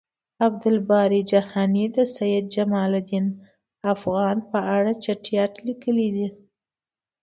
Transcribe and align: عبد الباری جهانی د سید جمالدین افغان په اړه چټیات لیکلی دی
عبد 0.45 0.63
الباری 0.71 1.19
جهانی 1.31 1.85
د 1.95 1.97
سید 2.15 2.43
جمالدین 2.55 3.25
افغان 3.93 4.37
په 4.51 4.59
اړه 4.75 4.91
چټیات 5.03 5.53
لیکلی 5.67 6.07
دی 6.15 6.27